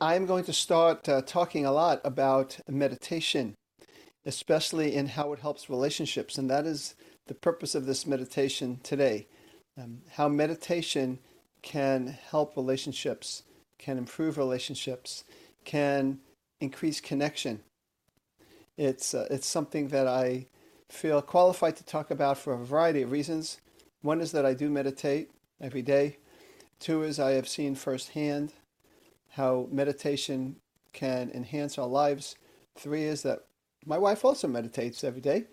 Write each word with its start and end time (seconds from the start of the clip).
I'm 0.00 0.26
going 0.26 0.44
to 0.44 0.52
start 0.52 1.08
uh, 1.08 1.22
talking 1.22 1.64
a 1.64 1.72
lot 1.72 2.02
about 2.04 2.58
meditation, 2.68 3.54
especially 4.26 4.94
in 4.94 5.06
how 5.06 5.32
it 5.32 5.38
helps 5.38 5.70
relationships. 5.70 6.36
And 6.36 6.50
that 6.50 6.66
is 6.66 6.94
the 7.28 7.34
purpose 7.34 7.74
of 7.74 7.86
this 7.86 8.06
meditation 8.06 8.78
today. 8.82 9.26
Um, 9.80 10.02
how 10.10 10.28
meditation 10.28 11.18
can 11.62 12.08
help 12.08 12.56
relationships, 12.56 13.44
can 13.78 13.96
improve 13.96 14.36
relationships, 14.36 15.24
can 15.64 16.18
increase 16.60 17.00
connection. 17.00 17.60
It's, 18.76 19.14
uh, 19.14 19.26
it's 19.30 19.46
something 19.46 19.88
that 19.88 20.06
I 20.06 20.46
feel 20.90 21.22
qualified 21.22 21.76
to 21.76 21.84
talk 21.84 22.10
about 22.10 22.36
for 22.36 22.52
a 22.52 22.58
variety 22.58 23.00
of 23.00 23.12
reasons. 23.12 23.62
One 24.02 24.20
is 24.20 24.32
that 24.32 24.44
I 24.44 24.52
do 24.52 24.68
meditate 24.68 25.30
every 25.58 25.80
day. 25.80 26.18
Two 26.80 27.02
is 27.02 27.18
I 27.18 27.30
have 27.30 27.48
seen 27.48 27.74
firsthand 27.74 28.52
how 29.36 29.68
meditation 29.70 30.56
can 30.92 31.30
enhance 31.30 31.78
our 31.78 31.86
lives. 31.86 32.36
Three 32.74 33.04
is 33.04 33.22
that 33.22 33.44
my 33.84 33.98
wife 33.98 34.24
also 34.24 34.48
meditates 34.48 35.04
every 35.04 35.20
day, 35.20 35.44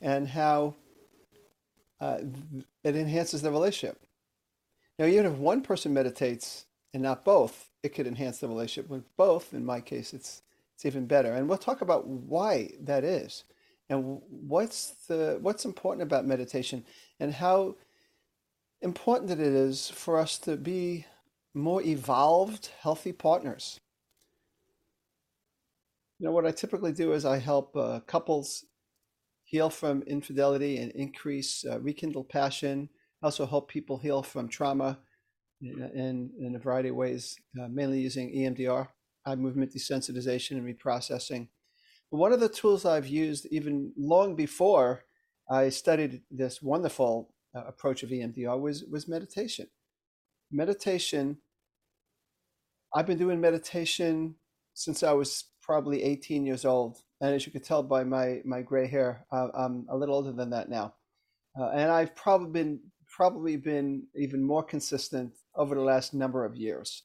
and 0.00 0.26
how 0.26 0.74
uh, 2.00 2.18
it 2.82 2.96
enhances 2.96 3.42
the 3.42 3.50
relationship. 3.50 4.00
Now, 4.98 5.04
even 5.04 5.26
if 5.26 5.32
one 5.34 5.60
person 5.60 5.92
meditates 5.92 6.64
and 6.94 7.02
not 7.02 7.24
both, 7.24 7.70
it 7.82 7.94
could 7.94 8.06
enhance 8.06 8.38
the 8.38 8.48
relationship. 8.48 8.90
With 8.90 9.04
both, 9.16 9.52
in 9.52 9.64
my 9.64 9.80
case, 9.80 10.14
it's 10.14 10.42
it's 10.74 10.86
even 10.86 11.06
better. 11.06 11.32
And 11.32 11.48
we'll 11.48 11.58
talk 11.58 11.82
about 11.82 12.06
why 12.06 12.70
that 12.80 13.04
is, 13.04 13.44
and 13.90 14.20
what's 14.30 14.90
the 15.08 15.38
what's 15.42 15.64
important 15.66 16.02
about 16.02 16.26
meditation, 16.26 16.84
and 17.20 17.34
how 17.34 17.76
important 18.80 19.30
it 19.30 19.40
is 19.40 19.90
for 19.90 20.18
us 20.18 20.38
to 20.38 20.56
be 20.56 21.04
more 21.56 21.82
evolved, 21.82 22.70
healthy 22.80 23.12
partners. 23.12 23.80
You 26.18 26.26
know, 26.26 26.32
what 26.32 26.46
I 26.46 26.50
typically 26.50 26.92
do 26.92 27.12
is 27.12 27.24
I 27.24 27.38
help 27.38 27.74
uh, 27.74 28.00
couples 28.00 28.64
heal 29.44 29.70
from 29.70 30.02
infidelity 30.02 30.76
and 30.76 30.92
increase, 30.92 31.64
uh, 31.64 31.80
rekindle 31.80 32.24
passion. 32.24 32.90
I 33.22 33.26
also 33.26 33.46
help 33.46 33.70
people 33.70 33.96
heal 33.96 34.22
from 34.22 34.48
trauma 34.48 34.98
in, 35.62 35.82
in, 35.94 36.30
in 36.38 36.56
a 36.56 36.58
variety 36.58 36.90
of 36.90 36.96
ways, 36.96 37.36
uh, 37.60 37.68
mainly 37.68 38.00
using 38.00 38.34
EMDR, 38.34 38.88
eye 39.24 39.34
movement 39.34 39.72
desensitization, 39.72 40.58
and 40.58 40.66
reprocessing. 40.66 41.48
But 42.10 42.18
one 42.18 42.32
of 42.32 42.40
the 42.40 42.50
tools 42.50 42.84
I've 42.84 43.08
used 43.08 43.46
even 43.50 43.92
long 43.96 44.36
before 44.36 45.04
I 45.50 45.70
studied 45.70 46.22
this 46.30 46.60
wonderful 46.60 47.32
uh, 47.54 47.64
approach 47.66 48.02
of 48.02 48.10
EMDR 48.10 48.60
was, 48.60 48.84
was 48.84 49.08
meditation. 49.08 49.68
Meditation 50.50 51.38
I've 52.96 53.06
been 53.06 53.18
doing 53.18 53.42
meditation 53.42 54.36
since 54.72 55.02
I 55.02 55.12
was 55.12 55.44
probably 55.60 56.02
18 56.02 56.46
years 56.46 56.64
old. 56.64 56.96
And 57.20 57.34
as 57.34 57.44
you 57.44 57.52
can 57.52 57.60
tell 57.60 57.82
by 57.82 58.04
my, 58.04 58.40
my 58.46 58.62
gray 58.62 58.86
hair, 58.86 59.26
uh, 59.30 59.48
I'm 59.52 59.84
a 59.90 59.96
little 59.96 60.14
older 60.14 60.32
than 60.32 60.48
that 60.50 60.70
now. 60.70 60.94
Uh, 61.60 61.68
and 61.74 61.90
I've 61.90 62.16
probably 62.16 62.50
been, 62.50 62.80
probably 63.06 63.58
been 63.58 64.04
even 64.14 64.42
more 64.42 64.62
consistent 64.62 65.34
over 65.54 65.74
the 65.74 65.82
last 65.82 66.14
number 66.14 66.46
of 66.46 66.56
years. 66.56 67.02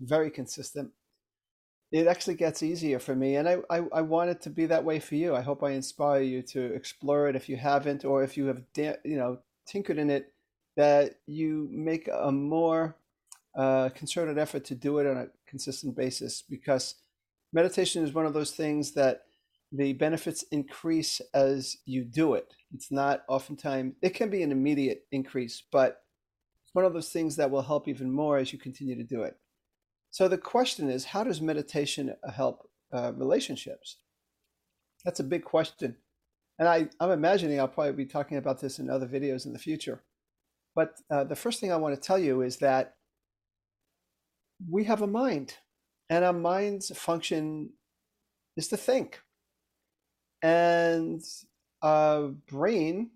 Very 0.00 0.28
consistent. 0.28 0.90
It 1.92 2.08
actually 2.08 2.34
gets 2.34 2.64
easier 2.64 2.98
for 2.98 3.14
me. 3.14 3.36
And 3.36 3.48
I, 3.48 3.58
I, 3.70 3.82
I 3.92 4.00
want 4.00 4.30
it 4.30 4.40
to 4.42 4.50
be 4.50 4.66
that 4.66 4.84
way 4.84 4.98
for 4.98 5.14
you. 5.14 5.36
I 5.36 5.40
hope 5.40 5.62
I 5.62 5.70
inspire 5.70 6.22
you 6.22 6.42
to 6.42 6.74
explore 6.74 7.28
it 7.28 7.36
if 7.36 7.48
you 7.48 7.56
haven't, 7.56 8.04
or 8.04 8.24
if 8.24 8.36
you 8.36 8.46
have, 8.46 8.62
you 8.76 9.18
know, 9.18 9.38
tinkered 9.68 9.98
in 9.98 10.10
it, 10.10 10.32
that 10.76 11.14
you 11.26 11.68
make 11.70 12.08
a 12.12 12.32
more 12.32 12.96
uh, 13.56 13.90
concerted 13.90 14.38
effort 14.38 14.64
to 14.66 14.74
do 14.74 14.98
it 14.98 15.06
on 15.06 15.16
a 15.16 15.26
consistent 15.46 15.96
basis 15.96 16.42
because 16.48 16.94
meditation 17.52 18.02
is 18.02 18.12
one 18.12 18.26
of 18.26 18.34
those 18.34 18.52
things 18.52 18.92
that 18.92 19.22
the 19.72 19.92
benefits 19.94 20.44
increase 20.50 21.20
as 21.34 21.76
you 21.86 22.04
do 22.04 22.34
it. 22.34 22.52
It's 22.74 22.90
not 22.90 23.22
oftentimes, 23.28 23.94
it 24.02 24.10
can 24.14 24.30
be 24.30 24.42
an 24.42 24.52
immediate 24.52 25.04
increase, 25.12 25.62
but 25.72 26.02
it's 26.64 26.74
one 26.74 26.84
of 26.84 26.92
those 26.92 27.10
things 27.10 27.36
that 27.36 27.50
will 27.50 27.62
help 27.62 27.88
even 27.88 28.10
more 28.10 28.38
as 28.38 28.52
you 28.52 28.58
continue 28.58 28.96
to 28.96 29.04
do 29.04 29.22
it. 29.22 29.36
So 30.10 30.28
the 30.28 30.38
question 30.38 30.90
is, 30.90 31.06
how 31.06 31.24
does 31.24 31.40
meditation 31.40 32.14
help 32.34 32.68
uh, 32.92 33.12
relationships? 33.16 33.96
That's 35.04 35.20
a 35.20 35.24
big 35.24 35.44
question. 35.44 35.96
And 36.58 36.68
I, 36.68 36.88
I'm 37.00 37.10
imagining 37.10 37.58
I'll 37.58 37.68
probably 37.68 37.92
be 37.92 38.06
talking 38.06 38.36
about 38.36 38.60
this 38.60 38.78
in 38.78 38.90
other 38.90 39.06
videos 39.06 39.46
in 39.46 39.52
the 39.52 39.58
future. 39.58 40.02
But 40.74 40.94
uh, 41.10 41.24
the 41.24 41.36
first 41.36 41.60
thing 41.60 41.72
I 41.72 41.76
want 41.76 41.94
to 41.94 42.00
tell 42.00 42.18
you 42.18 42.42
is 42.42 42.58
that 42.58 42.96
we 44.68 44.84
have 44.84 45.02
a 45.02 45.06
mind, 45.06 45.54
and 46.08 46.24
our 46.24 46.32
mind's 46.32 46.96
function 46.96 47.70
is 48.56 48.68
to 48.68 48.76
think. 48.76 49.20
And 50.42 51.22
our 51.82 52.28
brain 52.28 53.10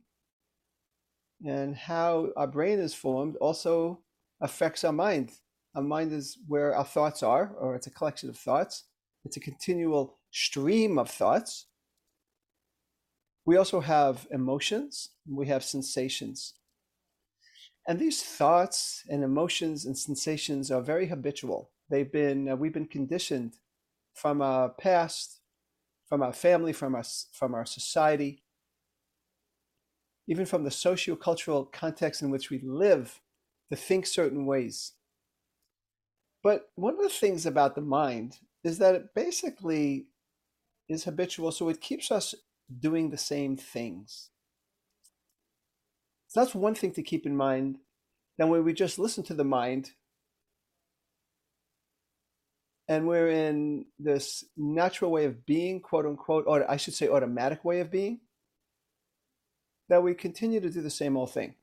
and 1.45 1.77
how 1.77 2.29
our 2.37 2.47
brain 2.47 2.79
is 2.79 2.95
formed 2.95 3.37
also 3.37 4.01
affects 4.41 4.85
our 4.85 4.93
mind. 4.93 5.33
Our 5.75 5.83
mind 5.83 6.13
is 6.13 6.39
where 6.47 6.75
our 6.75 6.85
thoughts 6.85 7.23
are, 7.23 7.53
or 7.59 7.75
it's 7.75 7.87
a 7.87 7.91
collection 7.91 8.31
of 8.31 8.39
thoughts. 8.39 8.85
It's 9.25 9.37
a 9.37 9.41
continual 9.41 10.19
stream 10.31 10.99
of 10.99 11.11
thoughts. 11.11 11.67
We 13.45 13.57
also 13.57 13.81
have 13.81 14.27
emotions, 14.31 15.11
we 15.29 15.47
have 15.47 15.63
sensations. 15.63 16.55
And 17.87 17.99
these 17.99 18.23
thoughts 18.23 19.05
and 19.09 19.23
emotions 19.23 19.87
and 19.87 19.97
sensations 19.97 20.71
are 20.71 20.81
very 20.83 21.07
habitual. 21.07 21.71
They've 21.89 22.11
been, 22.11 22.49
uh, 22.49 22.57
we've 22.57 22.73
been 22.73 22.87
conditioned 22.87 23.55
from 24.13 24.43
our 24.43 24.71
past, 24.71 25.41
from 26.09 26.23
our 26.23 26.33
family, 26.33 26.73
from 26.73 26.97
our, 26.97 27.05
from 27.33 27.55
our 27.55 27.65
society, 27.65 28.43
even 30.27 30.47
from 30.47 30.65
the 30.65 30.71
socio-cultural 30.71 31.67
context 31.67 32.23
in 32.23 32.31
which 32.31 32.51
we 32.51 32.59
live, 32.59 33.21
to 33.71 33.77
think 33.77 34.07
certain 34.07 34.47
ways. 34.47 34.93
But 36.43 36.71
one 36.75 36.95
of 36.95 37.03
the 37.03 37.09
things 37.09 37.47
about 37.47 37.75
the 37.75 37.81
mind 37.81 38.39
is 38.65 38.79
that 38.79 38.95
it 38.97 39.15
basically 39.15 40.07
is 40.89 41.05
habitual, 41.05 41.53
so 41.53 41.69
it 41.69 41.81
keeps 41.81 42.11
us 42.11 42.35
doing 42.81 43.11
the 43.11 43.19
same 43.19 43.57
things. 43.57 44.31
So 46.29 46.41
that's 46.41 46.55
one 46.55 46.75
thing 46.75 46.93
to 46.93 47.03
keep 47.03 47.27
in 47.27 47.37
mind. 47.37 47.79
Then 48.39 48.49
when 48.51 48.65
we 48.65 48.73
just 48.73 48.99
listen 48.99 49.25
to 49.25 49.35
the 49.35 49.45
mind, 49.45 49.93
and 52.89 53.07
we're 53.07 53.29
in 53.29 53.87
this 53.99 54.45
natural 54.57 55.11
way 55.11 55.25
of 55.25 55.45
being, 55.45 55.81
quote 55.81 56.07
unquote, 56.07 56.45
or 56.47 56.71
I 56.71 56.77
should 56.77 56.95
say 56.95 57.09
automatic 57.09 57.65
way 57.65 57.81
of 57.81 57.91
being, 57.91 58.21
that 59.89 60.03
we 60.03 60.15
continue 60.15 60.61
to 60.61 60.71
do 60.71 60.83
the 60.83 60.91
same 60.91 61.17
old 61.17 61.33
thing. 61.33 61.55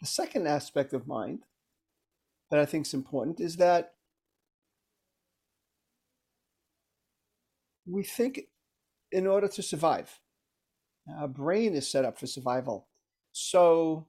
The 0.00 0.06
second 0.06 0.46
aspect 0.46 0.92
of 0.92 1.06
mind 1.06 1.44
that 2.50 2.60
I 2.60 2.66
think 2.66 2.86
is 2.86 2.94
important 2.94 3.40
is 3.40 3.56
that 3.56 3.94
we 7.86 8.02
think 8.02 8.42
in 9.10 9.26
order 9.26 9.48
to 9.48 9.62
survive. 9.62 10.20
Our 11.18 11.28
brain 11.28 11.74
is 11.74 11.90
set 11.90 12.04
up 12.04 12.18
for 12.18 12.26
survival. 12.26 12.86
So 13.36 14.06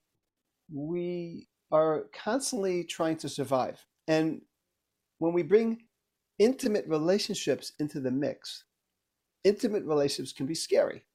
we 0.71 1.47
are 1.71 2.05
constantly 2.13 2.83
trying 2.83 3.17
to 3.17 3.27
survive. 3.27 3.83
And 4.07 4.41
when 5.17 5.33
we 5.33 5.41
bring 5.41 5.79
intimate 6.37 6.85
relationships 6.87 7.71
into 7.79 7.99
the 7.99 8.11
mix, 8.11 8.65
intimate 9.43 9.83
relationships 9.83 10.31
can 10.31 10.45
be 10.45 10.53
scary. 10.53 11.05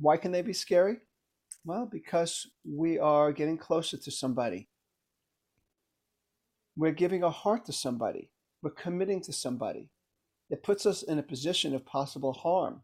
Why 0.00 0.16
can 0.16 0.32
they 0.32 0.42
be 0.42 0.52
scary? 0.52 0.96
Well, 1.64 1.86
because 1.86 2.48
we 2.68 2.98
are 2.98 3.30
getting 3.30 3.56
closer 3.56 3.96
to 3.96 4.10
somebody. 4.10 4.68
We're 6.76 6.90
giving 6.90 7.22
our 7.22 7.30
heart 7.30 7.64
to 7.66 7.72
somebody. 7.72 8.28
We're 8.60 8.70
committing 8.70 9.20
to 9.22 9.32
somebody. 9.32 9.88
It 10.50 10.64
puts 10.64 10.84
us 10.84 11.04
in 11.04 11.20
a 11.20 11.22
position 11.22 11.76
of 11.76 11.86
possible 11.86 12.32
harm. 12.32 12.82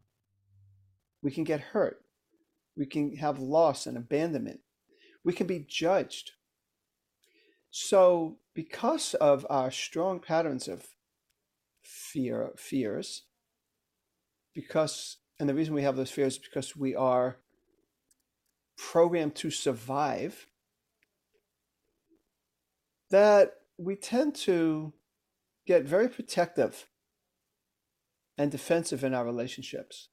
We 1.21 1.31
can 1.31 1.43
get 1.43 1.59
hurt 1.59 2.05
we 2.75 2.85
can 2.85 3.15
have 3.17 3.39
loss 3.39 3.85
and 3.85 3.97
abandonment. 3.97 4.61
We 5.23 5.33
can 5.33 5.47
be 5.47 5.65
judged. 5.67 6.31
So, 7.69 8.37
because 8.53 9.13
of 9.15 9.45
our 9.49 9.71
strong 9.71 10.19
patterns 10.19 10.67
of 10.67 10.87
fear, 11.81 12.51
fears, 12.57 13.23
because, 14.53 15.17
and 15.39 15.47
the 15.47 15.53
reason 15.53 15.73
we 15.73 15.83
have 15.83 15.95
those 15.95 16.11
fears 16.11 16.33
is 16.33 16.39
because 16.39 16.75
we 16.75 16.95
are 16.95 17.37
programmed 18.77 19.35
to 19.35 19.51
survive, 19.51 20.47
that 23.09 23.53
we 23.77 23.95
tend 23.95 24.35
to 24.35 24.93
get 25.65 25.83
very 25.83 26.09
protective 26.09 26.87
and 28.37 28.51
defensive 28.51 29.03
in 29.03 29.13
our 29.13 29.25
relationships. 29.25 30.09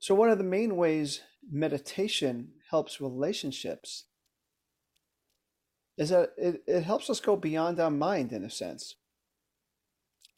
So, 0.00 0.14
one 0.14 0.30
of 0.30 0.38
the 0.38 0.44
main 0.44 0.76
ways 0.76 1.20
meditation 1.50 2.52
helps 2.70 3.00
relationships 3.00 4.04
is 5.98 6.08
that 6.08 6.30
it, 6.38 6.62
it 6.66 6.82
helps 6.82 7.10
us 7.10 7.20
go 7.20 7.36
beyond 7.36 7.78
our 7.78 7.90
mind 7.90 8.32
in 8.32 8.42
a 8.42 8.50
sense. 8.50 8.94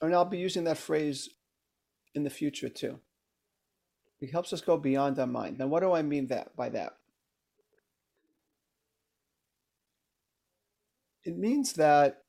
And 0.00 0.12
I'll 0.12 0.24
be 0.24 0.38
using 0.38 0.64
that 0.64 0.78
phrase 0.78 1.30
in 2.12 2.24
the 2.24 2.30
future 2.30 2.68
too. 2.68 2.98
It 4.20 4.32
helps 4.32 4.52
us 4.52 4.60
go 4.60 4.76
beyond 4.76 5.20
our 5.20 5.28
mind. 5.28 5.58
Now, 5.58 5.68
what 5.68 5.80
do 5.80 5.92
I 5.92 6.02
mean 6.02 6.26
that 6.26 6.56
by 6.56 6.68
that? 6.70 6.96
It 11.24 11.38
means 11.38 11.74
that 11.74 12.22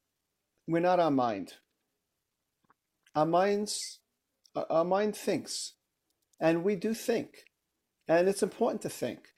we're 0.68 0.80
not 0.80 1.00
our 1.00 1.10
mind. 1.10 1.54
Our 3.16 3.26
minds, 3.26 4.00
our 4.56 4.86
mind 4.86 5.16
thinks, 5.16 5.74
and 6.44 6.66
we 6.66 6.76
do 6.76 6.94
think, 6.94 7.46
and 8.06 8.28
it's 8.28 8.44
important 8.44 8.82
to 8.82 8.90
think. 8.90 9.30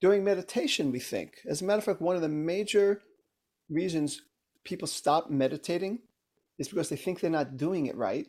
During 0.00 0.22
meditation, 0.22 0.92
we 0.92 1.00
think. 1.00 1.38
As 1.48 1.60
a 1.60 1.64
matter 1.64 1.78
of 1.78 1.84
fact, 1.84 2.00
one 2.00 2.14
of 2.14 2.22
the 2.22 2.28
major 2.28 3.02
reasons 3.68 4.22
people 4.64 4.86
stop 4.86 5.28
meditating 5.28 5.98
is 6.56 6.68
because 6.68 6.88
they 6.88 6.96
think 6.96 7.18
they're 7.18 7.30
not 7.30 7.56
doing 7.56 7.86
it 7.86 7.96
right. 7.96 8.28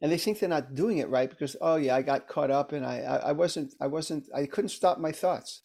And 0.00 0.10
they 0.10 0.18
think 0.18 0.40
they're 0.40 0.48
not 0.48 0.74
doing 0.74 0.98
it 0.98 1.08
right 1.08 1.30
because, 1.30 1.54
oh 1.60 1.76
yeah, 1.76 1.94
I 1.94 2.02
got 2.02 2.26
caught 2.26 2.50
up 2.50 2.72
and 2.72 2.84
I, 2.84 3.00
I, 3.02 3.16
I 3.28 3.32
wasn't, 3.32 3.74
I 3.80 3.86
wasn't, 3.86 4.26
I 4.34 4.46
couldn't 4.46 4.70
stop 4.70 4.98
my 4.98 5.12
thoughts. 5.12 5.62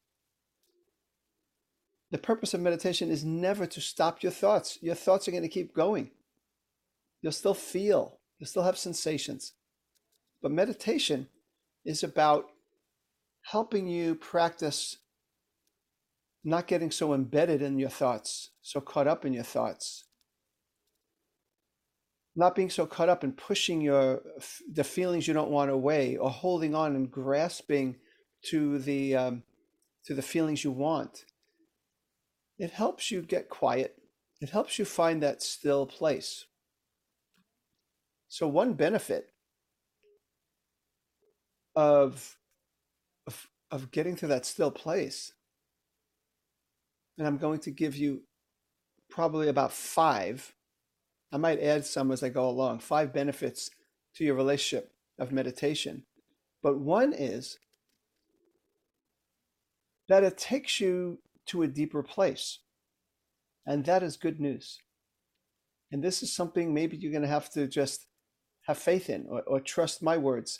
The 2.12 2.20
purpose 2.20 2.54
of 2.54 2.62
meditation 2.62 3.10
is 3.10 3.26
never 3.26 3.66
to 3.66 3.82
stop 3.82 4.22
your 4.22 4.32
thoughts. 4.32 4.78
Your 4.82 4.96
thoughts 4.96 5.28
are 5.28 5.32
going 5.32 5.44
to 5.44 5.50
keep 5.50 5.74
going. 5.74 6.12
You'll 7.24 7.32
still 7.32 7.56
feel, 7.56 8.20
you'll 8.38 8.48
still 8.48 8.64
have 8.64 8.78
sensations. 8.78 9.54
But 10.44 10.52
meditation 10.52 11.30
is 11.86 12.04
about 12.04 12.48
helping 13.44 13.88
you 13.88 14.14
practice 14.14 14.98
not 16.44 16.68
getting 16.68 16.92
so 16.92 17.14
embedded 17.14 17.62
in 17.62 17.80
your 17.80 17.90
thoughts, 17.90 18.50
so 18.62 18.82
caught 18.82 19.08
up 19.08 19.24
in 19.24 19.32
your 19.32 19.46
thoughts. 19.46 20.04
Not 22.36 22.56
being 22.56 22.70
so 22.70 22.86
caught 22.86 23.08
up 23.08 23.24
in 23.24 23.32
pushing 23.32 23.80
your 23.80 24.22
the 24.70 24.84
feelings 24.84 25.28
you 25.28 25.34
don't 25.34 25.52
want 25.52 25.72
away, 25.72 26.18
or 26.18 26.30
holding 26.30 26.76
on 26.76 26.96
and 26.98 27.10
grasping 27.10 27.96
to 28.50 28.80
the 28.80 29.16
um, 29.16 29.44
to 30.06 30.14
the 30.14 30.22
feelings 30.22 30.66
you 30.66 30.72
want. 30.72 31.24
It 32.58 32.72
helps 32.72 33.12
you 33.12 33.22
get 33.22 33.48
quiet. 33.48 33.96
It 34.42 34.50
helps 34.50 34.78
you 34.78 34.84
find 34.84 35.24
that 35.24 35.42
still 35.42 35.86
place. 35.86 36.46
So 38.28 38.48
one 38.48 38.74
benefit 38.74 39.33
of 41.76 42.38
of, 43.28 43.50
of 43.72 43.92
getting 43.92 44.16
to 44.18 44.28
that 44.28 44.46
still 44.46 44.72
place 44.72 45.34
and 47.18 47.28
I'm 47.28 47.38
going 47.38 47.60
to 47.60 47.72
give 47.72 47.96
you 47.96 48.24
probably 49.10 49.48
about 49.48 49.72
five. 49.72 50.54
I 51.32 51.38
might 51.38 51.60
add 51.60 51.86
some 51.86 52.12
as 52.12 52.24
I 52.24 52.30
go 52.30 52.48
along, 52.48 52.80
five 52.80 53.14
benefits 53.14 53.70
to 54.16 54.24
your 54.24 54.36
relationship 54.36 54.92
of 55.20 55.32
meditation. 55.32 56.04
But 56.62 56.80
one 56.80 57.14
is 57.14 57.60
that 60.08 60.24
it 60.24 60.38
takes 60.38 60.80
you 60.80 61.20
to 61.48 61.64
a 61.64 61.68
deeper 61.68 62.04
place. 62.04 62.60
And 63.66 63.86
that 63.86 64.04
is 64.04 64.18
good 64.18 64.40
news. 64.40 64.80
And 65.92 66.04
this 66.04 66.24
is 66.24 66.36
something 66.36 66.74
maybe 66.74 66.98
you're 66.98 67.12
going 67.12 67.22
to 67.22 67.28
have 67.28 67.52
to 67.52 67.68
just 67.68 68.08
have 68.64 68.78
faith 68.78 69.10
in 69.10 69.28
or, 69.30 69.42
or 69.44 69.60
trust 69.60 70.02
my 70.02 70.18
words 70.18 70.60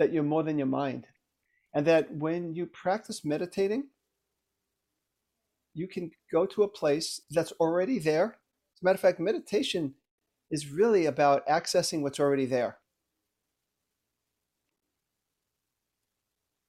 that 0.00 0.14
you're 0.14 0.22
more 0.22 0.42
than 0.42 0.56
your 0.56 0.66
mind. 0.66 1.06
And 1.74 1.86
that 1.86 2.10
when 2.10 2.54
you 2.54 2.64
practice 2.64 3.22
meditating, 3.22 3.88
you 5.74 5.86
can 5.86 6.10
go 6.32 6.46
to 6.46 6.62
a 6.62 6.68
place 6.68 7.20
that's 7.30 7.52
already 7.60 7.98
there. 7.98 8.38
As 8.74 8.82
a 8.82 8.84
matter 8.84 8.94
of 8.94 9.00
fact, 9.00 9.20
meditation 9.20 9.94
is 10.50 10.70
really 10.70 11.04
about 11.04 11.46
accessing 11.46 12.00
what's 12.00 12.18
already 12.18 12.46
there. 12.46 12.78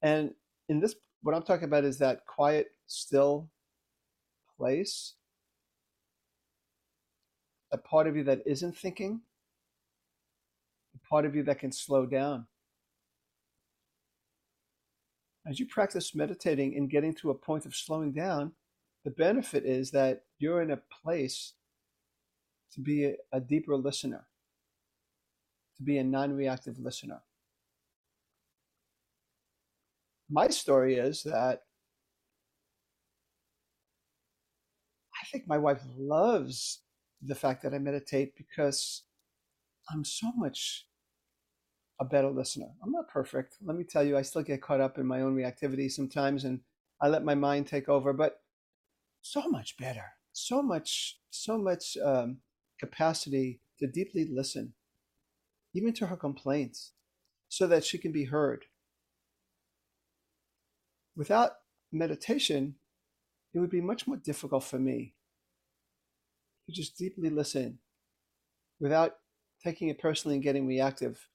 And 0.02 0.32
in 0.68 0.82
this, 0.82 0.94
what 1.24 1.34
I'm 1.34 1.44
talking 1.44 1.64
about 1.64 1.86
is 1.86 2.00
that 2.00 2.26
quiet, 2.26 2.68
still 2.86 3.50
place, 4.58 5.14
a 7.72 7.78
part 7.78 8.08
of 8.08 8.18
you 8.18 8.26
that 8.26 8.42
isn't 8.46 8.78
thinking, 8.78 9.22
a 10.94 11.08
part 11.08 11.26
of 11.26 11.34
you 11.34 11.44
that 11.44 11.60
can 11.60 11.72
slow 11.72 12.06
down. 12.06 12.48
As 15.48 15.60
you 15.60 15.66
practice 15.66 16.14
meditating 16.14 16.76
and 16.78 16.90
getting 16.90 17.14
to 17.16 17.32
a 17.32 17.36
point 17.36 17.66
of 17.66 17.76
slowing 17.76 18.12
down, 18.12 18.52
the 19.04 19.12
benefit 19.12 19.66
is 19.66 19.92
that 19.92 20.24
you're 20.38 20.62
in 20.62 20.72
a 20.72 20.82
place 21.04 21.54
to 22.74 22.82
be 22.82 23.16
a, 23.34 23.40
deeper 23.40 23.76
listener, 23.76 24.28
to 25.78 25.84
be 25.84 25.98
a 25.98 26.04
non 26.04 26.34
reactive 26.34 26.78
listener. 26.80 27.22
My 30.30 30.48
story 30.48 30.96
is 30.96 31.24
that 31.24 31.64
I 35.22 35.26
think 35.32 35.48
my 35.48 35.58
wife 35.58 35.82
loves 35.98 36.82
the 37.22 37.36
fact 37.36 37.64
that 37.64 37.74
I 37.74 37.80
meditate 37.80 38.36
because 38.38 39.04
I'm 39.90 40.06
so 40.06 40.32
much 40.36 40.86
a 42.02 42.06
better 42.06 42.32
listener. 42.32 42.66
I'm 42.84 42.92
not 42.92 43.08
perfect. 43.08 43.58
Let 43.64 43.78
me 43.78 43.84
tell 43.84 44.04
you, 44.04 44.18
I 44.18 44.24
still 44.24 44.42
get 44.42 44.64
caught 44.64 44.82
up 44.82 44.98
in 44.98 45.06
my 45.06 45.22
own 45.22 45.36
reactivity 45.36 45.90
sometimes 45.90 46.44
and 46.44 46.60
I 47.00 47.08
let 47.08 47.24
my 47.24 47.36
mind 47.36 47.68
take 47.68 47.88
over. 47.88 48.12
But 48.12 48.42
so 49.22 49.48
much 49.48 49.78
better, 49.78 50.06
so 50.34 50.64
much, 50.64 51.20
so 51.30 51.60
much 51.60 51.98
um, 52.04 52.40
capacity 52.80 53.62
to 53.80 53.86
deeply 53.86 54.26
listen, 54.26 54.74
even 55.76 55.94
to 55.94 56.08
her 56.08 56.18
complaints, 56.18 56.94
so 57.50 57.68
that 57.68 57.86
she 57.86 58.00
can 58.00 58.12
be 58.12 58.26
heard. 58.26 58.66
Without 61.16 61.52
meditation, 61.92 62.76
it 63.54 63.60
would 63.60 63.70
be 63.70 63.82
much 63.82 64.08
more 64.08 64.18
difficult 64.18 64.64
for 64.64 64.80
me 64.80 65.14
to 66.66 66.72
just 66.72 66.98
deeply 66.98 67.30
listen 67.30 67.78
without 68.80 69.18
taking 69.64 69.90
it 69.90 70.00
personally 70.00 70.36
and 70.36 70.44
getting 70.44 70.66
reactive. 70.66 71.28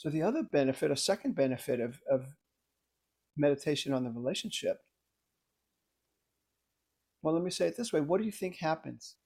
So 0.00 0.08
the 0.08 0.22
other 0.22 0.42
benefit, 0.42 0.90
a 0.90 0.96
second 0.96 1.34
benefit 1.34 1.78
of, 1.78 2.00
of 2.10 2.24
meditation 3.36 3.92
on 3.92 4.02
the 4.02 4.10
relationship, 4.10 4.78
well, 7.20 7.34
let 7.34 7.44
me 7.44 7.50
say 7.50 7.66
it 7.66 7.76
this 7.76 7.92
way. 7.92 8.00
What 8.00 8.18
do 8.18 8.24
you 8.24 8.32
think 8.32 8.56
happens 8.56 9.16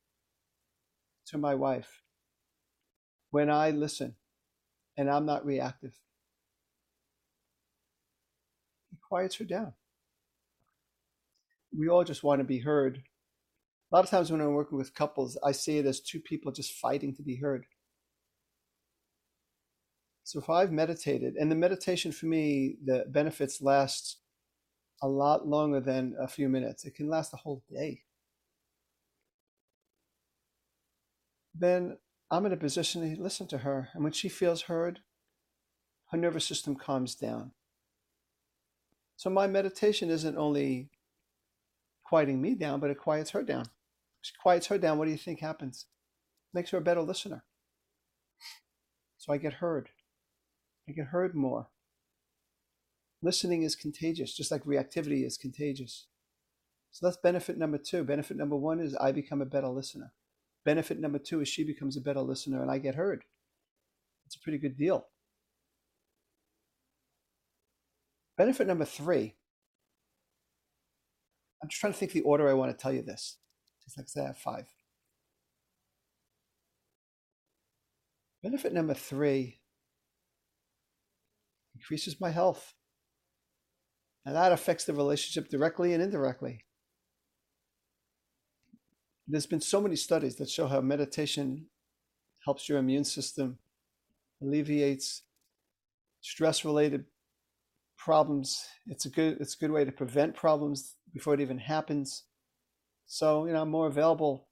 to 1.29 1.39
my 1.39 1.55
wife 1.55 2.03
when 3.31 3.51
I 3.51 3.71
listen 3.71 4.17
and 4.97 5.09
I'm 5.09 5.25
not 5.25 5.47
reactive? 5.47 5.93
It 8.93 8.99
quiets 9.09 9.37
her 9.37 9.45
down. 9.45 9.75
We 11.73 11.89
all 11.89 12.03
just 12.03 12.25
want 12.25 12.41
to 12.41 12.45
be 12.45 12.59
heard. 12.59 13.01
A 13.93 13.95
lot 13.95 14.03
of 14.03 14.11
times 14.11 14.33
when 14.33 14.41
I'm 14.41 14.55
working 14.55 14.77
with 14.77 14.93
couples, 14.93 15.39
I 15.45 15.53
see 15.53 15.79
it 15.79 15.87
as 15.87 16.01
two 16.01 16.19
people 16.19 16.51
just 16.51 16.73
fighting 16.73 17.15
to 17.15 17.23
be 17.23 17.37
heard. 17.37 17.65
So 20.25 20.39
if 20.39 20.49
I've 20.49 20.73
meditated, 20.73 21.37
and 21.37 21.51
the 21.51 21.57
meditation 21.57 22.11
for 22.11 22.27
me, 22.27 22.77
the 22.83 23.05
benefits 23.09 23.61
last 23.61 24.17
a 25.03 25.09
lot 25.09 25.47
longer 25.47 25.81
than 25.81 26.17
a 26.19 26.27
few 26.27 26.49
minutes. 26.49 26.85
It 26.85 26.95
can 26.95 27.09
last 27.09 27.35
a 27.35 27.37
whole 27.37 27.63
day. 27.71 28.03
Then 31.55 31.99
I'm 32.31 32.47
in 32.47 32.53
a 32.53 32.57
position 32.57 33.17
to 33.17 33.23
listen 33.23 33.47
to 33.49 33.59
her. 33.59 33.91
And 33.93 34.03
when 34.03 34.13
she 34.15 34.31
feels 34.31 34.63
heard, 34.63 35.01
her 36.11 36.17
nervous 36.17 36.47
system 36.47 36.75
calms 36.75 37.15
down. 37.15 37.53
So 39.17 39.29
my 39.29 39.47
meditation 39.47 40.11
isn't 40.11 40.39
only 40.39 40.89
quieting 42.03 42.41
me 42.41 42.55
down, 42.55 42.81
but 42.81 42.91
it 42.91 42.99
quiets 42.99 43.31
her 43.31 43.43
down. 43.43 43.67
She 44.23 44.33
quiets 44.41 44.69
her 44.69 44.79
down. 44.79 44.99
What 44.99 45.05
do 45.05 45.11
you 45.11 45.19
think 45.19 45.41
happens? 45.41 45.85
Makes 46.55 46.71
her 46.71 46.79
a 46.79 46.83
better 46.83 47.03
listener. 47.03 47.45
So 49.19 49.33
I 49.33 49.37
get 49.37 49.55
heard. 49.55 49.91
I 50.89 50.93
get 50.93 51.07
heard 51.07 51.35
more. 51.35 51.69
Listening 53.23 53.63
is 53.63 53.75
contagious, 53.75 54.35
just 54.35 54.51
like 54.51 54.65
reactivity 54.65 55.25
is 55.25 55.39
contagious. 55.39 56.07
So 56.91 57.07
that's 57.07 57.17
benefit 57.17 57.57
number 57.57 57.79
two. 57.79 58.05
Benefit 58.05 58.37
number 58.37 58.57
one 58.57 58.81
is 58.81 58.95
I 58.97 59.13
become 59.13 59.41
a 59.41 59.47
better 59.47 59.69
listener. 59.69 60.13
Benefit 60.65 61.01
number 61.01 61.19
two 61.19 61.41
is 61.41 61.49
she 61.49 61.65
becomes 61.65 61.97
a 61.97 62.01
better 62.01 62.21
listener 62.21 62.63
and 62.63 62.71
I 62.71 62.79
get 62.79 62.95
heard. 62.95 63.25
It's 64.27 64.37
a 64.37 64.41
pretty 64.41 64.59
good 64.59 64.77
deal. 64.77 65.07
Benefit 68.37 68.67
number 68.67 68.85
three. 68.85 69.37
I'm 71.63 71.69
just 71.69 71.81
trying 71.81 71.95
to 71.95 71.99
think 71.99 72.13
the 72.13 72.21
order 72.21 72.49
I 72.49 72.55
want 72.55 72.77
to 72.77 72.81
tell 72.81 72.93
you 72.93 73.03
this. 73.03 73.39
Just 73.85 73.97
like 73.97 74.07
I 74.23 74.29
have 74.29 74.39
five. 74.39 74.67
Benefit 78.43 78.75
number 78.75 78.95
three 78.95 79.61
increases 81.85 82.21
my 82.21 82.31
health. 82.31 82.75
And 84.25 84.35
that 84.35 84.53
affects 84.53 84.85
the 84.85 84.95
relationship 84.95 85.51
directly 85.51 85.93
and 85.93 86.03
indirectly. 86.03 86.65
There's 89.29 89.47
been 89.47 89.61
so 89.61 89.81
many 89.81 89.97
studies 89.97 90.37
that 90.37 90.49
show 90.49 90.67
how 90.67 90.81
meditation 90.81 91.67
helps 92.45 92.69
your 92.69 92.79
immune 92.79 93.05
system, 93.05 93.59
alleviates 94.43 95.23
stress 96.23 96.65
related 96.65 97.05
problems. 97.99 98.65
It's 98.87 99.05
a 99.05 99.11
good 99.11 99.39
it's 99.41 99.55
a 99.55 99.59
good 99.59 99.71
way 99.71 99.85
to 99.85 99.93
prevent 99.93 100.35
problems 100.35 100.97
before 101.13 101.35
it 101.35 101.41
even 101.41 101.59
happens. 101.59 102.25
So, 103.07 103.47
you 103.47 103.53
know, 103.53 103.63
I'm 103.63 103.71
more 103.71 103.87
available. 103.87 104.49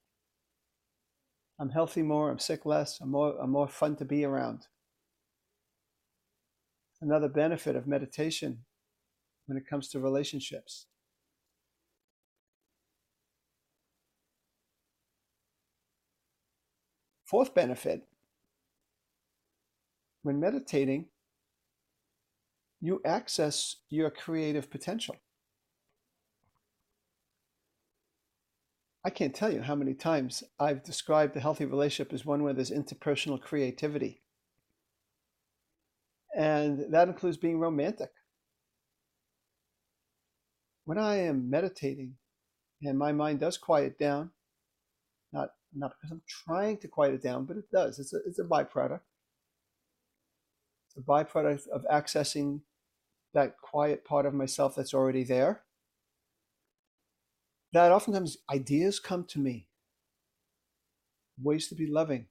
I'm 1.59 1.71
healthy 1.71 2.03
more, 2.03 2.31
I'm 2.31 2.39
sick 2.39 2.67
less, 2.67 3.01
I'm 3.01 3.11
more 3.11 3.37
I'm 3.41 3.51
more 3.51 3.69
fun 3.69 3.97
to 3.97 4.05
be 4.05 4.25
around. 4.25 4.67
Another 7.03 7.29
benefit 7.29 7.75
of 7.75 7.89
meditation 7.89 8.65
when 9.47 9.59
it 9.59 9.67
comes 9.69 9.89
to 9.89 9.99
relationships. 9.99 10.87
Fourth 17.25 17.55
benefit 17.55 18.07
when 20.23 20.39
meditating, 20.39 21.07
you 22.81 23.01
access 23.05 23.77
your 23.89 24.11
creative 24.11 24.71
potential. 24.71 25.17
I 29.05 29.11
can't 29.11 29.35
tell 29.35 29.53
you 29.53 29.63
how 29.63 29.75
many 29.75 29.95
times 29.95 30.45
I've 30.61 30.85
described 30.85 31.37
a 31.37 31.41
healthy 31.41 31.65
relationship 31.65 32.13
as 32.13 32.25
one 32.25 32.45
where 32.45 32.55
there's 32.55 32.71
interpersonal 32.71 33.41
creativity. 33.41 34.22
And 36.35 36.93
that 36.93 37.09
includes 37.09 37.37
being 37.37 37.59
romantic. 37.59 38.11
When 40.85 40.99
I 40.99 41.17
am 41.17 41.49
meditating 41.51 42.15
and 42.83 42.99
my 42.99 43.13
mind 43.13 43.41
does 43.41 43.59
quiet 43.59 43.99
down, 43.99 44.31
not, 45.33 45.51
not 45.75 45.93
because 45.95 46.11
I'm 46.11 46.23
trying 46.27 46.79
to 46.79 46.89
quiet 46.89 47.15
it 47.15 47.23
down, 47.23 47.45
but 47.45 47.57
it 47.57 47.71
does. 47.71 47.99
It's 47.99 48.13
a, 48.13 48.19
it's 48.27 48.39
a 48.39 48.45
byproduct. 48.45 49.01
It's 50.89 50.97
a 50.97 51.01
byproduct 51.01 51.69
of 51.69 51.87
accessing 51.91 52.61
that 53.35 53.57
quiet 53.59 54.05
part 54.05 54.27
of 54.27 54.35
myself 54.35 54.75
that's 54.75 54.95
already 54.95 55.25
there. 55.25 55.63
That 57.73 57.93
oftentimes 57.93 58.39
ideas 58.51 59.01
come 59.01 59.25
to 59.27 59.39
me, 59.39 59.69
ways 61.41 61.69
to 61.69 61.75
be 61.75 61.87
loving. 61.87 62.27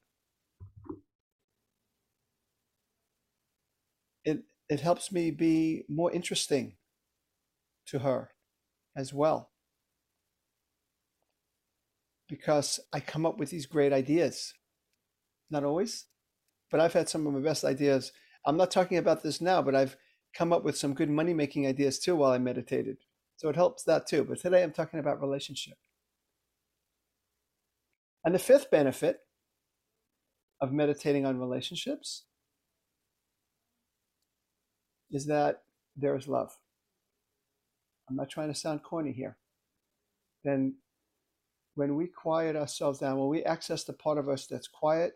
It, 4.24 4.44
it 4.70 4.80
helps 4.80 5.12
me 5.12 5.32
be 5.32 5.84
more 5.90 6.12
interesting 6.12 6.74
to 7.88 8.00
her 8.00 8.32
as 8.96 9.14
well. 9.14 9.50
Because 12.28 12.80
I 12.94 13.00
come 13.00 13.26
up 13.26 13.38
with 13.38 13.50
these 13.50 13.66
great 13.66 13.92
ideas. 13.92 14.54
Not 15.50 15.66
always, 15.66 16.06
but 16.70 16.80
I've 16.80 16.94
had 16.94 17.10
some 17.10 17.28
of 17.28 17.34
my 17.34 17.42
best 17.42 17.66
ideas. 17.66 18.14
I'm 18.46 18.58
not 18.58 18.72
talking 18.72 18.98
about 18.98 19.22
this 19.22 19.42
now, 19.42 19.62
but 19.62 19.76
I've 19.76 19.98
come 20.34 20.54
up 20.54 20.64
with 20.64 20.78
some 20.78 20.94
good 20.94 21.10
money 21.10 21.34
making 21.34 21.68
ideas 21.68 22.00
too 22.00 22.16
while 22.16 22.32
I 22.32 22.38
meditated. 22.38 22.98
So 23.36 23.50
it 23.50 23.56
helps 23.56 23.84
that 23.84 24.08
too. 24.08 24.24
But 24.24 24.40
today 24.40 24.64
I'm 24.64 24.72
talking 24.72 25.00
about 25.00 25.20
relationship. 25.20 25.78
And 28.24 28.36
the 28.36 28.40
fifth 28.40 28.72
benefit 28.72 29.20
of 30.62 30.72
meditating 30.72 31.26
on 31.26 31.40
relationships 31.40 32.26
is 35.12 35.26
that 35.28 35.64
there 35.96 36.16
is 36.16 36.28
love. 36.28 36.56
I'm 38.10 38.16
not 38.16 38.30
trying 38.30 38.52
to 38.52 38.60
sound 38.60 38.84
corny 38.84 39.12
here. 39.12 39.38
Then 40.44 40.76
when 41.76 41.96
we 41.96 42.08
quiet 42.08 42.56
ourselves 42.56 43.00
down, 43.00 43.18
when 43.20 43.30
we 43.30 43.44
access 43.44 43.84
the 43.84 43.94
part 43.94 44.18
of 44.18 44.28
us 44.28 44.48
that's 44.48 44.68
quiet, 44.68 45.14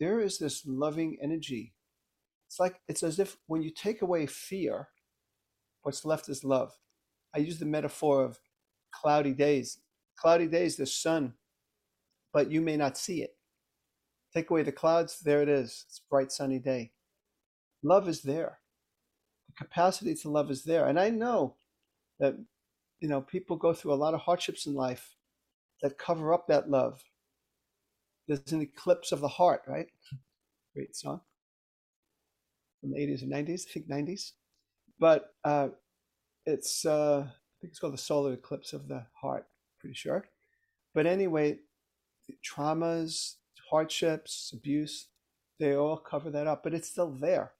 there 0.00 0.20
is 0.20 0.38
this 0.38 0.66
loving 0.66 1.16
energy 1.22 1.74
it's 2.54 2.60
like 2.60 2.76
it's 2.86 3.02
as 3.02 3.18
if 3.18 3.36
when 3.48 3.62
you 3.62 3.70
take 3.70 4.02
away 4.02 4.26
fear, 4.26 4.88
what's 5.82 6.04
left 6.04 6.28
is 6.28 6.44
love. 6.44 6.72
I 7.34 7.40
use 7.40 7.58
the 7.58 7.66
metaphor 7.66 8.24
of 8.24 8.38
cloudy 8.92 9.32
days. 9.32 9.80
Cloudy 10.16 10.46
days, 10.46 10.76
the 10.76 10.86
sun, 10.86 11.34
but 12.32 12.52
you 12.52 12.60
may 12.60 12.76
not 12.76 12.96
see 12.96 13.22
it. 13.22 13.36
Take 14.32 14.50
away 14.50 14.62
the 14.62 14.70
clouds, 14.70 15.18
there 15.18 15.42
it 15.42 15.48
is. 15.48 15.84
It's 15.88 15.98
a 15.98 16.08
bright 16.08 16.30
sunny 16.30 16.60
day. 16.60 16.92
Love 17.82 18.08
is 18.08 18.22
there. 18.22 18.60
Capacity 19.56 20.14
to 20.16 20.28
love 20.30 20.50
is 20.50 20.64
there. 20.64 20.86
And 20.86 20.98
I 20.98 21.10
know 21.10 21.54
that 22.18 22.36
you 23.00 23.08
know 23.08 23.20
people 23.20 23.56
go 23.56 23.72
through 23.72 23.92
a 23.92 24.02
lot 24.04 24.14
of 24.14 24.20
hardships 24.20 24.66
in 24.66 24.74
life 24.74 25.16
that 25.82 25.98
cover 25.98 26.32
up 26.32 26.48
that 26.48 26.70
love. 26.70 27.02
There's 28.26 28.52
an 28.52 28.62
eclipse 28.62 29.12
of 29.12 29.20
the 29.20 29.28
heart, 29.28 29.62
right? 29.66 29.88
Great 30.74 30.96
song 30.96 31.20
from 32.84 32.92
the 32.92 32.98
80s 32.98 33.22
and 33.22 33.32
90s, 33.32 33.66
I 33.66 33.72
think 33.72 33.88
90s. 33.88 34.32
But 34.98 35.32
uh, 35.42 35.68
it's, 36.44 36.84
uh, 36.84 37.20
I 37.26 37.54
think 37.60 37.72
it's 37.72 37.78
called 37.78 37.94
the 37.94 37.98
solar 37.98 38.34
eclipse 38.34 38.74
of 38.74 38.88
the 38.88 39.06
heart, 39.14 39.46
pretty 39.80 39.94
sure. 39.94 40.26
But 40.94 41.06
anyway, 41.06 41.58
traumas, 42.44 43.36
hardships, 43.70 44.52
abuse, 44.54 45.08
they 45.58 45.74
all 45.74 45.96
cover 45.96 46.30
that 46.30 46.46
up, 46.46 46.62
but 46.62 46.74
it's 46.74 46.90
still 46.90 47.10
there. 47.10 47.52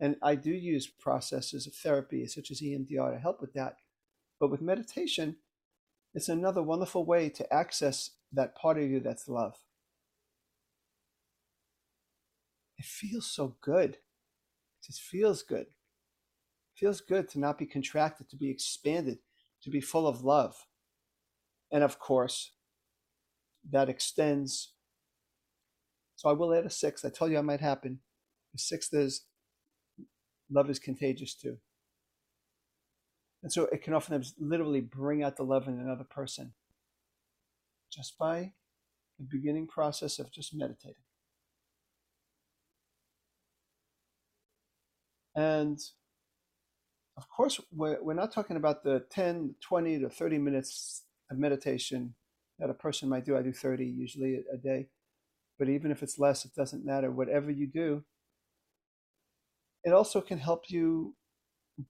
And 0.00 0.16
I 0.22 0.34
do 0.36 0.50
use 0.52 0.86
processes 0.86 1.66
of 1.66 1.74
therapy 1.74 2.26
such 2.26 2.50
as 2.50 2.60
EMDR 2.60 3.12
to 3.12 3.18
help 3.18 3.40
with 3.40 3.54
that. 3.54 3.76
But 4.40 4.50
with 4.50 4.62
meditation, 4.62 5.36
it's 6.14 6.28
another 6.28 6.62
wonderful 6.62 7.04
way 7.06 7.28
to 7.30 7.52
access 7.54 8.10
that 8.32 8.56
part 8.56 8.78
of 8.78 8.84
you 8.90 9.00
that's 9.00 9.28
love. 9.28 9.56
It 12.78 12.84
feels 12.86 13.26
so 13.30 13.56
good 13.60 13.96
It 14.82 14.86
just 14.86 15.02
feels 15.02 15.42
good. 15.42 15.66
It 15.68 15.94
feels 16.76 17.00
good 17.00 17.28
to 17.30 17.40
not 17.40 17.58
be 17.58 17.66
contracted, 17.66 18.28
to 18.30 18.36
be 18.36 18.50
expanded, 18.50 19.18
to 19.62 19.70
be 19.70 19.80
full 19.80 20.06
of 20.06 20.24
love. 20.24 20.66
And 21.72 21.84
of 21.84 21.98
course, 21.98 22.52
that 23.70 23.88
extends. 23.88 24.72
So 26.16 26.28
I 26.28 26.32
will 26.32 26.54
add 26.54 26.66
a 26.66 26.70
sixth. 26.70 27.04
I 27.04 27.10
told 27.10 27.32
you 27.32 27.38
I 27.38 27.42
might 27.42 27.60
happen. 27.60 28.00
The 28.52 28.58
sixth 28.58 28.94
is 28.94 29.22
love 30.50 30.70
is 30.70 30.78
contagious 30.78 31.34
too. 31.34 31.58
And 33.42 33.52
so 33.52 33.66
it 33.70 33.82
can 33.82 33.92
often 33.92 34.22
literally 34.38 34.80
bring 34.80 35.22
out 35.22 35.36
the 35.36 35.42
love 35.42 35.68
in 35.68 35.78
another 35.78 36.04
person 36.04 36.54
just 37.92 38.16
by 38.18 38.52
the 39.18 39.26
beginning 39.30 39.66
process 39.66 40.18
of 40.18 40.32
just 40.32 40.54
meditating. 40.54 41.02
And 45.36 45.78
of 47.16 47.28
course, 47.28 47.60
we're, 47.72 48.02
we're 48.02 48.14
not 48.14 48.32
talking 48.32 48.56
about 48.56 48.82
the 48.82 49.04
10, 49.10 49.56
20 49.60 50.00
to 50.00 50.08
30 50.08 50.38
minutes 50.38 51.04
of 51.30 51.38
meditation 51.38 52.14
that 52.58 52.70
a 52.70 52.74
person 52.74 53.08
might 53.08 53.24
do. 53.24 53.36
I 53.36 53.42
do 53.42 53.52
30 53.52 53.84
usually 53.84 54.36
a, 54.36 54.54
a 54.54 54.56
day. 54.56 54.88
But 55.58 55.68
even 55.68 55.90
if 55.90 56.02
it's 56.02 56.18
less, 56.18 56.44
it 56.44 56.54
doesn't 56.56 56.84
matter. 56.84 57.10
Whatever 57.10 57.50
you 57.50 57.68
do, 57.68 58.04
it 59.84 59.92
also 59.92 60.20
can 60.20 60.38
help 60.38 60.70
you 60.70 61.14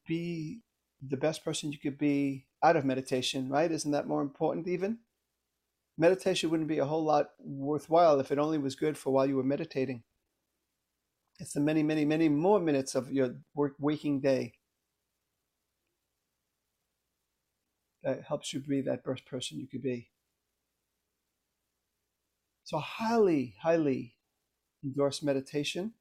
be 0.07 0.61
the 1.07 1.17
best 1.17 1.45
person 1.45 1.73
you 1.73 1.79
could 1.79 1.99
be 1.99 2.47
out 2.63 2.77
of 2.77 2.85
meditation, 2.85 3.49
right? 3.49 3.71
Isn't 3.71 3.93
that 3.93 4.09
more 4.09 4.23
important 4.23 4.69
even? 4.69 4.99
Meditation 5.99 6.51
wouldn't 6.51 6.69
be 6.69 6.79
a 6.79 6.85
whole 6.87 7.05
lot 7.05 7.31
worthwhile 7.39 8.21
if 8.21 8.31
it 8.33 8.39
only 8.39 8.59
was 8.59 8.75
good 8.77 8.97
for 8.99 9.13
while 9.13 9.27
you 9.27 9.37
were 9.37 9.43
meditating. 9.45 10.03
It's 11.39 11.53
the 11.53 11.61
many, 11.61 11.83
many, 11.83 12.05
many 12.05 12.29
more 12.29 12.61
minutes 12.61 12.95
of 12.95 13.11
your 13.13 13.37
work, 13.55 13.75
waking 13.79 14.21
day 14.21 14.55
that 18.03 18.23
helps 18.23 18.53
you 18.53 18.61
be 18.61 18.81
that 18.83 19.05
best 19.05 19.25
person 19.27 19.59
you 19.59 19.67
could 19.67 19.83
be. 19.83 20.11
So, 22.65 22.79
highly, 22.79 23.57
highly 23.61 24.15
endorse 24.85 25.23
meditation. 25.23 25.95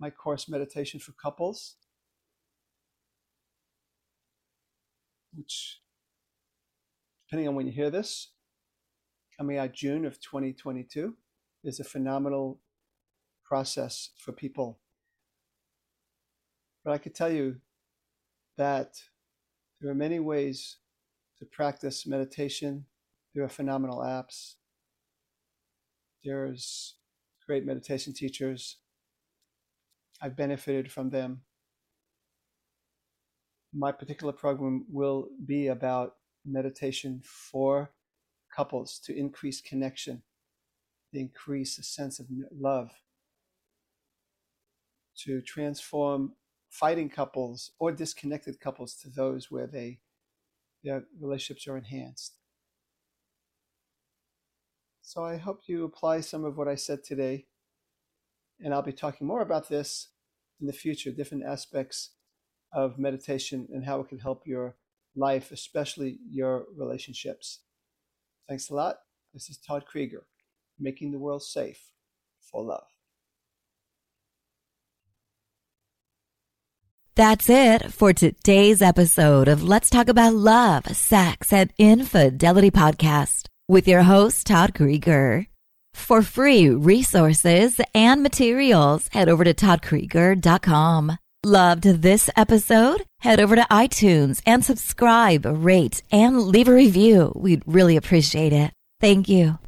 My 0.00 0.08
course, 0.08 0.48
Meditation 0.48 0.98
for 0.98 1.12
Couples, 1.12 1.76
which, 5.34 5.80
depending 7.28 7.46
on 7.46 7.54
when 7.54 7.66
you 7.66 7.72
hear 7.72 7.90
this, 7.90 8.32
coming 9.38 9.58
out 9.58 9.74
June 9.74 10.06
of 10.06 10.20
2022, 10.20 11.14
is 11.62 11.78
a 11.78 11.84
phenomenal 11.84 12.60
process 13.44 14.10
for 14.16 14.32
people. 14.32 14.80
But 16.82 16.92
I 16.92 16.98
could 16.98 17.14
tell 17.14 17.30
you 17.30 17.56
that 18.56 18.94
there 19.80 19.90
are 19.90 19.94
many 19.94 20.18
ways 20.18 20.78
to 21.38 21.44
practice 21.44 22.06
meditation. 22.06 22.86
There 23.34 23.44
are 23.44 23.50
phenomenal 23.50 23.98
apps. 23.98 24.54
There's 26.24 26.96
great 27.46 27.66
meditation 27.66 28.14
teachers. 28.14 28.78
I've 30.20 30.36
benefited 30.36 30.90
from 30.92 31.10
them. 31.10 31.42
My 33.72 33.92
particular 33.92 34.32
program 34.32 34.84
will 34.90 35.28
be 35.44 35.68
about 35.68 36.16
meditation 36.44 37.22
for 37.24 37.92
couples 38.54 39.00
to 39.04 39.16
increase 39.16 39.60
connection, 39.60 40.22
to 41.14 41.20
increase 41.20 41.78
a 41.78 41.82
sense 41.82 42.18
of 42.18 42.26
love, 42.58 42.90
to 45.18 45.40
transform 45.40 46.32
fighting 46.68 47.08
couples 47.08 47.72
or 47.78 47.92
disconnected 47.92 48.60
couples 48.60 48.94
to 48.96 49.08
those 49.10 49.50
where 49.50 49.66
they 49.66 50.00
their 50.82 51.04
relationships 51.20 51.68
are 51.68 51.76
enhanced. 51.76 52.36
So 55.02 55.24
I 55.24 55.36
hope 55.36 55.62
you 55.66 55.84
apply 55.84 56.20
some 56.20 56.44
of 56.44 56.56
what 56.56 56.68
I 56.68 56.74
said 56.74 57.04
today. 57.04 57.46
And 58.62 58.74
I'll 58.74 58.82
be 58.82 58.92
talking 58.92 59.26
more 59.26 59.40
about 59.40 59.68
this 59.68 60.08
in 60.60 60.66
the 60.66 60.72
future, 60.72 61.10
different 61.10 61.44
aspects 61.44 62.10
of 62.72 62.98
meditation 62.98 63.66
and 63.72 63.84
how 63.84 64.00
it 64.00 64.08
can 64.08 64.18
help 64.18 64.46
your 64.46 64.76
life, 65.16 65.50
especially 65.50 66.18
your 66.28 66.66
relationships. 66.76 67.60
Thanks 68.48 68.70
a 68.70 68.74
lot. 68.74 68.96
This 69.32 69.48
is 69.48 69.58
Todd 69.58 69.84
Creager, 69.92 70.22
making 70.78 71.12
the 71.12 71.18
world 71.18 71.42
safe 71.42 71.90
for 72.40 72.62
love. 72.62 72.84
That's 77.16 77.50
it 77.50 77.92
for 77.92 78.12
today's 78.12 78.80
episode 78.80 79.46
of 79.46 79.62
Let's 79.62 79.90
Talk 79.90 80.08
About 80.08 80.34
Love, 80.34 80.86
Sex, 80.96 81.52
and 81.52 81.72
Infidelity 81.76 82.70
podcast 82.70 83.46
with 83.68 83.86
your 83.86 84.02
host, 84.02 84.46
Todd 84.46 84.72
Creager. 84.74 85.46
For 85.94 86.22
free 86.22 86.68
resources 86.68 87.80
and 87.94 88.22
materials, 88.22 89.08
head 89.12 89.28
over 89.28 89.44
to 89.44 89.54
toddcreager.com. 89.54 91.18
Loved 91.44 91.84
this 91.84 92.28
episode? 92.36 93.04
Head 93.20 93.40
over 93.40 93.56
to 93.56 93.66
iTunes 93.70 94.42
and 94.44 94.64
subscribe, 94.64 95.46
rate, 95.46 96.02
and 96.12 96.38
leave 96.38 96.68
a 96.68 96.74
review. 96.74 97.32
We'd 97.34 97.62
really 97.66 97.96
appreciate 97.96 98.52
it. 98.52 98.72
Thank 99.00 99.30
you. 99.30 99.58